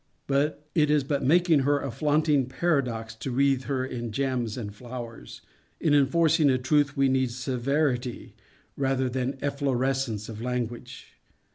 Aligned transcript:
It 0.73 0.89
is 0.89 1.03
but 1.03 1.23
making 1.23 1.59
her 1.59 1.79
a 1.79 1.91
flaunting 1.91 2.47
paradox 2.47 3.13
to 3.17 3.29
wreathe 3.29 3.65
her 3.65 3.85
in 3.85 4.11
gems 4.11 4.57
and 4.57 4.73
flowers. 4.73 5.41
In 5.79 5.93
enforcing 5.93 6.49
a 6.49 6.57
truth 6.57 6.97
we 6.97 7.07
need 7.07 7.29
severity 7.29 8.33
rather 8.75 9.07
than 9.09 9.37
efflorescence 9.43 10.27
of 10.27 10.41
language. 10.41 11.05